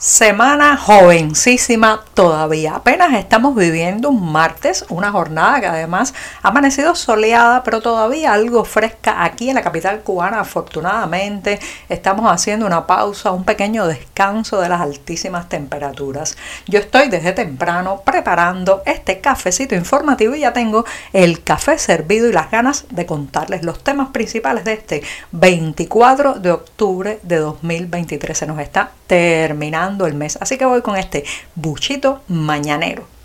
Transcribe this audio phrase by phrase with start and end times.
[0.00, 2.76] Semana jovencísima todavía.
[2.76, 8.64] Apenas estamos viviendo un martes, una jornada que además ha amanecido soleada, pero todavía algo
[8.64, 10.40] fresca aquí en la capital cubana.
[10.40, 16.38] Afortunadamente estamos haciendo una pausa, un pequeño descanso de las altísimas temperaturas.
[16.66, 22.32] Yo estoy desde temprano preparando este cafecito informativo y ya tengo el café servido y
[22.32, 28.38] las ganas de contarles los temas principales de este 24 de octubre de 2023.
[28.38, 30.38] Se nos está terminando el mes.
[30.40, 33.19] Así que voy con este buchito mañanero.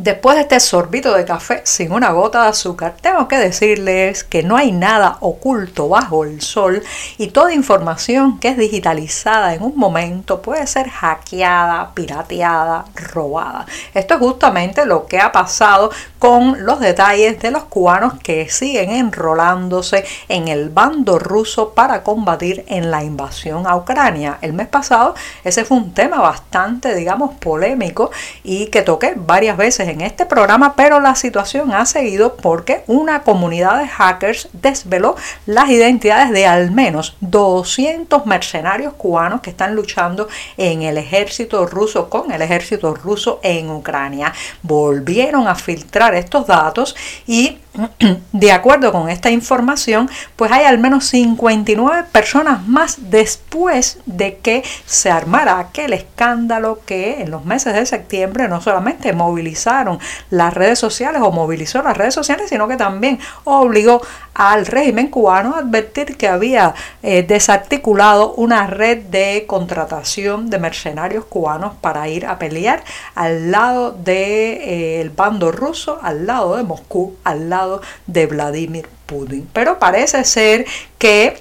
[0.00, 4.44] Después de este sorbito de café sin una gota de azúcar, tengo que decirles que
[4.44, 6.84] no hay nada oculto bajo el sol
[7.16, 13.66] y toda información que es digitalizada en un momento puede ser hackeada, pirateada, robada.
[13.92, 18.90] Esto es justamente lo que ha pasado con los detalles de los cubanos que siguen
[18.90, 24.38] enrolándose en el bando ruso para combatir en la invasión a Ucrania.
[24.42, 28.12] El mes pasado ese fue un tema bastante, digamos, polémico
[28.44, 33.22] y que toqué varias veces en este programa, pero la situación ha seguido porque una
[33.22, 40.28] comunidad de hackers desveló las identidades de al menos 200 mercenarios cubanos que están luchando
[40.56, 44.32] en el ejército ruso, con el ejército ruso en Ucrania.
[44.62, 46.94] Volvieron a filtrar estos datos
[47.26, 47.58] y
[48.32, 54.64] de acuerdo con esta información, pues hay al menos 59 personas más después de que
[54.86, 59.98] se armara aquel escándalo que en los meses de septiembre no solamente movilizaron
[60.30, 64.00] las redes sociales o movilizó las redes sociales, sino que también obligó
[64.34, 71.24] al régimen cubano a advertir que había eh, desarticulado una red de contratación de mercenarios
[71.24, 72.84] cubanos para ir a pelear
[73.14, 77.57] al lado del de, eh, bando ruso, al lado de Moscú, al lado
[78.06, 79.48] de Vladimir Putin.
[79.52, 80.66] Pero parece ser
[80.98, 81.38] que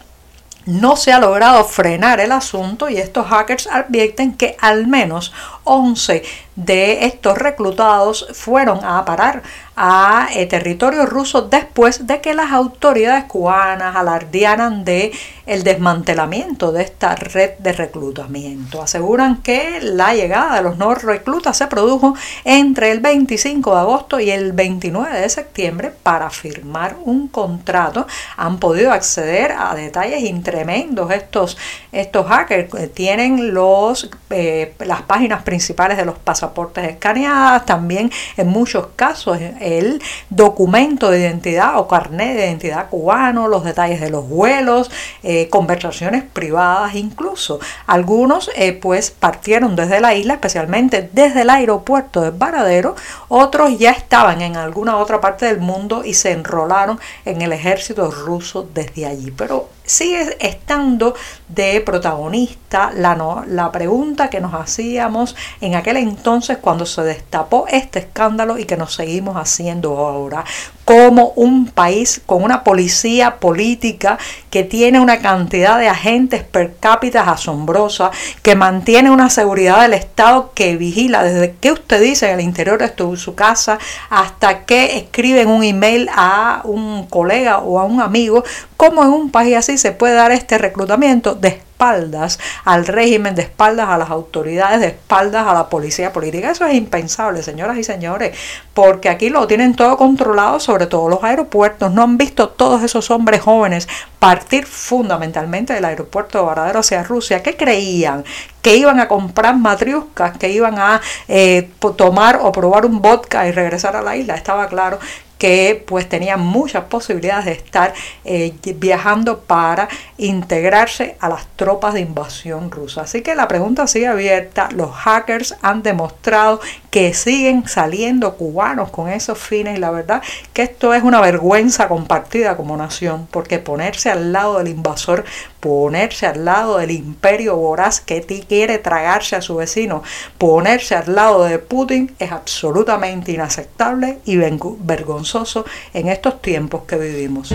[0.68, 5.34] no se ha logrado frenar el asunto y estos hackers advierten que al menos
[5.68, 6.24] 11
[6.56, 9.44] de estos reclutados fueron a parar
[9.76, 15.12] a eh, territorio ruso después de que las autoridades cubanas alardearan de
[15.46, 18.82] el desmantelamiento de esta red de reclutamiento.
[18.82, 24.20] Aseguran que la llegada de los nuevos reclutas se produjo entre el 25 de agosto
[24.20, 28.08] y el 29 de septiembre para firmar un contrato.
[28.36, 31.58] Han podido acceder a detalles tremendos estos,
[31.92, 32.94] estos hackers.
[32.94, 40.02] Tienen los, eh, las páginas principales de los pasaportes escaneadas, también en muchos casos el
[40.30, 44.90] documento de identidad o carnet de identidad cubano, los detalles de los vuelos,
[45.24, 47.60] eh, conversaciones privadas incluso.
[47.86, 52.96] Algunos eh, pues partieron desde la isla, especialmente desde el aeropuerto de Varadero,
[53.28, 58.10] otros ya estaban en alguna otra parte del mundo y se enrolaron en el ejército
[58.12, 59.32] ruso desde allí.
[59.32, 61.16] Pero sigue estando
[61.48, 67.66] de protagonista la, no, la pregunta que nos hacíamos en aquel entonces cuando se destapó
[67.68, 70.44] este escándalo y que nos seguimos haciendo ahora.
[70.88, 74.18] Como un país con una policía política
[74.50, 78.12] que tiene una cantidad de agentes per cápita asombrosa,
[78.42, 82.80] que mantiene una seguridad del Estado que vigila desde que usted dice en el interior
[82.80, 88.46] de su casa hasta que escriben un email a un colega o a un amigo,
[88.78, 93.44] como en un país así se puede dar este reclutamiento de espaldas al régimen, de
[93.44, 96.50] espaldas a las autoridades, de espaldas a la policía política.
[96.50, 98.36] Eso es impensable, señoras y señores,
[98.74, 101.94] porque aquí lo tienen todo controlado, sobre todo los aeropuertos.
[101.94, 103.88] No han visto todos esos hombres jóvenes
[104.18, 107.44] partir fundamentalmente del aeropuerto de Varadero hacia Rusia.
[107.44, 108.24] ¿Qué creían?
[108.64, 111.00] que iban a comprar matriuscas, que iban a
[111.30, 114.36] eh, tomar o probar un vodka y regresar a la isla.
[114.36, 115.00] Estaba claro
[115.38, 117.94] que pues tenían muchas posibilidades de estar
[118.26, 119.88] eh, viajando para
[120.18, 123.02] integrarse a las tropas de invasión rusa.
[123.02, 124.70] Así que la pregunta sigue abierta.
[124.72, 126.60] Los hackers han demostrado
[126.98, 131.88] que siguen saliendo cubanos con esos fines y la verdad que esto es una vergüenza
[131.88, 135.24] compartida como nación porque ponerse al lado del invasor,
[135.60, 140.02] ponerse al lado del imperio voraz que quiere tragarse a su vecino,
[140.40, 147.54] ponerse al lado de Putin es absolutamente inaceptable y vergonzoso en estos tiempos que vivimos.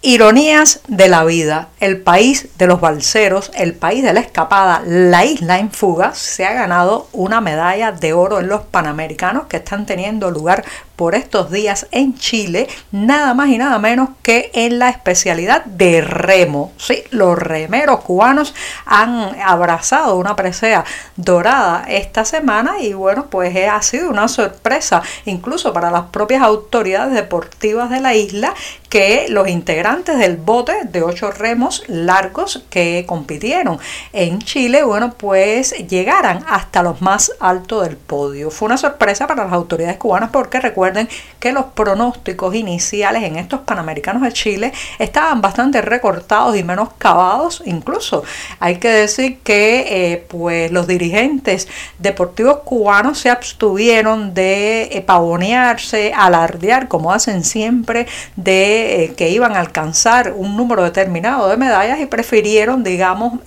[0.00, 5.24] Ironías de la vida, el país de los balseros, el país de la escapada, la
[5.24, 9.86] isla en fuga, se ha ganado una medalla de oro en los Panamericanos que están
[9.86, 10.64] teniendo lugar
[10.94, 16.00] por estos días en Chile, nada más y nada menos que en la especialidad de
[16.00, 16.72] remo.
[16.76, 18.52] Sí, los remeros cubanos
[18.84, 20.84] han abrazado una presea
[21.16, 27.14] dorada esta semana y bueno, pues ha sido una sorpresa incluso para las propias autoridades
[27.14, 28.54] deportivas de la isla
[28.88, 33.78] que los integrantes del bote de ocho remos largos que compitieron
[34.12, 38.50] en Chile, bueno, pues llegaran hasta los más altos del podio.
[38.50, 41.08] Fue una sorpresa para las autoridades cubanas porque recuerden
[41.38, 47.62] que los pronósticos iniciales en estos Panamericanos de Chile estaban bastante recortados y menos cavados.
[47.66, 48.22] Incluso
[48.60, 51.68] hay que decir que eh, pues los dirigentes
[51.98, 58.06] deportivos cubanos se abstuvieron de eh, pavonearse, alardear, como hacen siempre,
[58.36, 58.77] de
[59.18, 63.40] eh, iban a alcanzar un número determinado de medallas y prefirieron, digamos,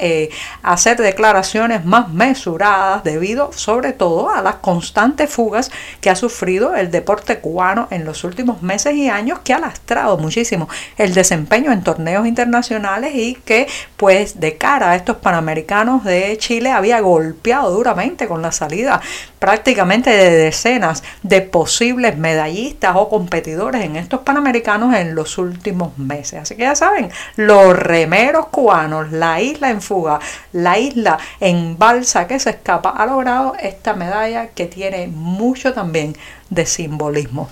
[0.64, 6.92] hacer declaraciones más mesuradas debido sobre todo a las constantes fugas que ha sufrido el
[6.92, 10.68] deporte cubano en los últimos meses y años que ha lastrado muchísimo
[10.98, 13.68] el desempeño en torneos internacionales y que
[13.98, 19.02] pues de cara a estos Panamericanos de Chile había golpeado duramente con la salida
[19.40, 26.42] prácticamente de decenas de posibles medallistas o competidores en estos Panamericanos en los últimos meses.
[26.42, 30.20] Así que ya saben, los remeros cubanos, la isla en fuga,
[30.54, 36.16] la isla en balsa que se escapa, ha logrado esta medalla que tiene mucho también
[36.50, 37.50] de simbolismo.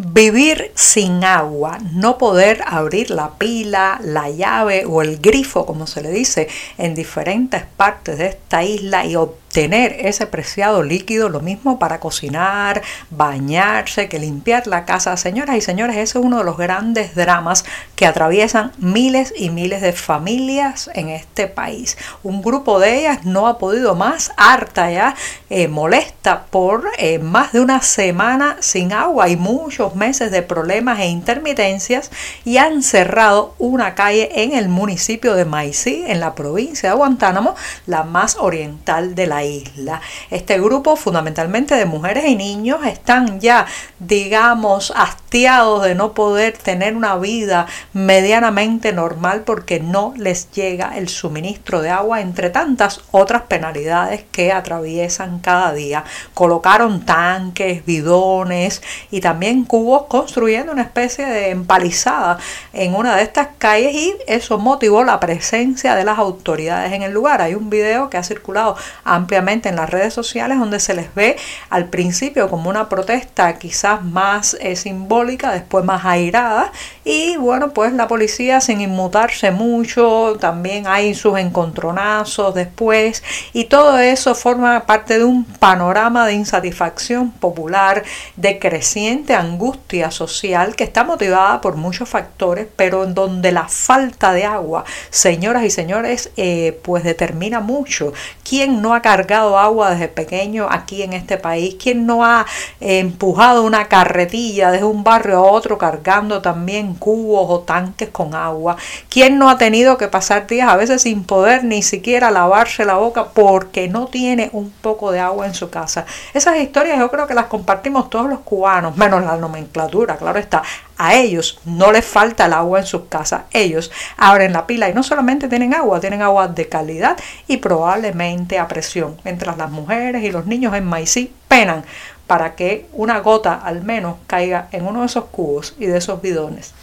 [0.00, 6.02] Vivir sin agua, no poder abrir la pila, la llave o el grifo, como se
[6.02, 6.46] le dice,
[6.78, 9.16] en diferentes partes de esta isla y
[9.52, 15.16] tener ese preciado líquido, lo mismo para cocinar, bañarse, que limpiar la casa.
[15.16, 17.64] Señoras y señores, ese es uno de los grandes dramas
[17.96, 21.96] que atraviesan miles y miles de familias en este país.
[22.22, 25.14] Un grupo de ellas no ha podido más, harta ya,
[25.50, 31.00] eh, molesta por eh, más de una semana sin agua y muchos meses de problemas
[31.00, 32.10] e intermitencias
[32.44, 37.54] y han cerrado una calle en el municipio de Maicí, en la provincia de Guantánamo,
[37.86, 40.00] la más oriental de la isla.
[40.30, 43.66] Este grupo, fundamentalmente de mujeres y niños, están ya,
[43.98, 51.08] digamos, hastiados de no poder tener una vida medianamente normal porque no les llega el
[51.08, 56.04] suministro de agua, entre tantas otras penalidades que atraviesan cada día.
[56.34, 62.38] Colocaron tanques, bidones y también cubos construyendo una especie de empalizada
[62.72, 67.12] en una de estas calles y eso motivó la presencia de las autoridades en el
[67.12, 67.42] lugar.
[67.42, 71.14] Hay un video que ha circulado ampliamente ampliamente en las redes sociales donde se les
[71.14, 71.36] ve
[71.68, 76.72] al principio como una protesta quizás más eh, simbólica, después más airada
[77.04, 83.22] y bueno pues la policía sin inmutarse mucho, también hay sus encontronazos después
[83.52, 88.04] y todo eso forma parte de un panorama de insatisfacción popular,
[88.36, 94.32] de creciente angustia social que está motivada por muchos factores, pero en donde la falta
[94.32, 98.14] de agua, señoras y señores, eh, pues determina mucho.
[98.42, 101.76] ¿Quién no ha cargado agua desde pequeño aquí en este país?
[101.82, 102.46] ¿Quién no ha
[102.80, 108.34] eh, empujado una carretilla desde un barrio a otro cargando también cubos o tanques con
[108.34, 108.76] agua?
[109.08, 112.94] ¿Quién no ha tenido que pasar días a veces sin poder ni siquiera lavarse la
[112.94, 116.06] boca porque no tiene un poco de agua en su casa?
[116.32, 120.62] Esas historias yo creo que las compartimos todos los cubanos, menos la nomenclatura, claro está.
[120.98, 123.42] A ellos no les falta el agua en sus casas.
[123.52, 128.58] Ellos abren la pila y no solamente tienen agua, tienen agua de calidad y probablemente
[128.58, 129.16] a presión.
[129.24, 131.84] Mientras las mujeres y los niños en Maicí penan
[132.26, 136.20] para que una gota al menos caiga en uno de esos cubos y de esos
[136.20, 136.74] bidones.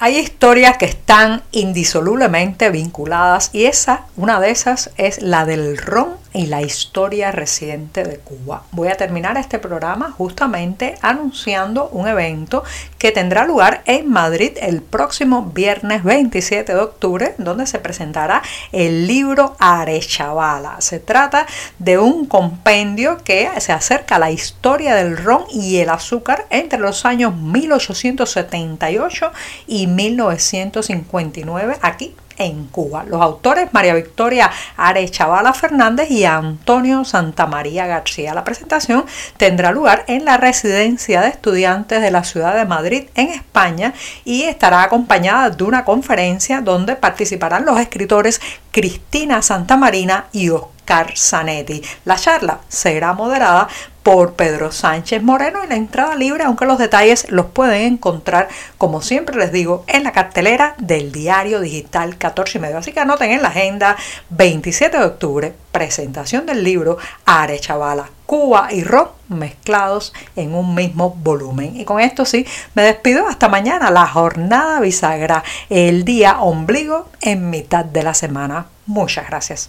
[0.00, 6.14] Hay historias que están indisolublemente vinculadas y esa, una de esas, es la del ron
[6.32, 8.64] y la historia reciente de Cuba.
[8.72, 12.64] Voy a terminar este programa justamente anunciando un evento
[12.98, 18.42] que tendrá lugar en Madrid el próximo viernes 27 de octubre, donde se presentará
[18.72, 20.80] el libro Arechavala.
[20.80, 21.46] Se trata
[21.78, 26.78] de un compendio que se acerca a la historia del ron y el azúcar entre
[26.78, 29.32] los años 1878
[29.66, 33.04] y 1959 aquí en Cuba.
[33.04, 38.34] Los autores María Victoria Arechavala Fernández y Antonio Santamaría García.
[38.34, 39.04] La presentación
[39.36, 43.92] tendrá lugar en la residencia de estudiantes de la ciudad de Madrid en España
[44.24, 48.40] y estará acompañada de una conferencia donde participarán los escritores
[48.70, 51.82] Cristina Santamarina y Oscar Oscar Zanetti.
[52.06, 53.68] La charla será moderada
[54.02, 59.02] por Pedro Sánchez Moreno y la entrada libre, aunque los detalles los pueden encontrar, como
[59.02, 62.78] siempre les digo, en la cartelera del diario digital 14 y medio.
[62.78, 63.96] Así que anoten en la agenda
[64.30, 71.76] 27 de octubre, presentación del libro Arechavala, Cuba y Ron mezclados en un mismo volumen.
[71.76, 77.50] Y con esto sí, me despido hasta mañana, la jornada bisagra, el día ombligo en
[77.50, 78.68] mitad de la semana.
[78.86, 79.68] Muchas gracias.